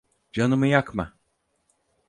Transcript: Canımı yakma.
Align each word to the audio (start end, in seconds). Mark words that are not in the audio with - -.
Canımı 0.31 0.67
yakma. 0.67 1.13